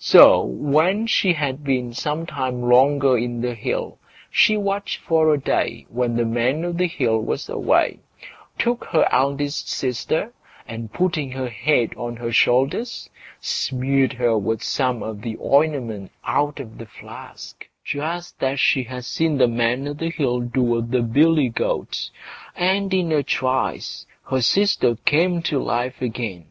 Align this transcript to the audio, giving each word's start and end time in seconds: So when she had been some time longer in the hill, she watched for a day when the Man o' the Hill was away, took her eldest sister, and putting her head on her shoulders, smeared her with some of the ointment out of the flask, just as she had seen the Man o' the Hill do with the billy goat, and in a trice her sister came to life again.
So 0.00 0.42
when 0.44 1.06
she 1.06 1.34
had 1.34 1.62
been 1.62 1.92
some 1.94 2.26
time 2.26 2.62
longer 2.62 3.16
in 3.16 3.42
the 3.42 3.54
hill, 3.54 3.98
she 4.28 4.56
watched 4.56 4.96
for 5.02 5.32
a 5.32 5.38
day 5.38 5.86
when 5.88 6.16
the 6.16 6.24
Man 6.24 6.64
o' 6.64 6.72
the 6.72 6.88
Hill 6.88 7.20
was 7.20 7.48
away, 7.48 8.00
took 8.58 8.86
her 8.86 9.06
eldest 9.12 9.68
sister, 9.70 10.32
and 10.66 10.92
putting 10.92 11.30
her 11.30 11.48
head 11.48 11.94
on 11.96 12.16
her 12.16 12.32
shoulders, 12.32 13.08
smeared 13.40 14.14
her 14.14 14.36
with 14.36 14.64
some 14.64 15.00
of 15.00 15.22
the 15.22 15.38
ointment 15.38 16.10
out 16.24 16.58
of 16.58 16.76
the 16.78 16.86
flask, 16.86 17.68
just 17.84 18.42
as 18.42 18.58
she 18.58 18.82
had 18.82 19.04
seen 19.04 19.38
the 19.38 19.46
Man 19.46 19.86
o' 19.86 19.92
the 19.94 20.10
Hill 20.10 20.40
do 20.40 20.60
with 20.62 20.90
the 20.90 21.02
billy 21.02 21.50
goat, 21.50 22.10
and 22.56 22.92
in 22.92 23.12
a 23.12 23.22
trice 23.22 24.06
her 24.28 24.40
sister 24.40 24.96
came 25.04 25.40
to 25.42 25.60
life 25.60 26.02
again. 26.02 26.46